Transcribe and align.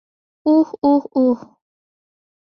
উহ, 0.45 0.69
উহ, 0.83 1.03
উহ। 1.15 1.39